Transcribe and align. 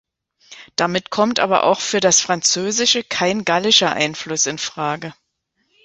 Damit 0.77 1.11
kommt 1.11 1.39
aber 1.39 1.61
auch 1.63 1.79
für 1.79 1.99
das 1.99 2.21
Französische 2.21 3.03
kein 3.03 3.45
gallischer 3.45 3.91
Einfluss 3.91 4.47
in 4.47 4.57
Frage. 4.57 5.13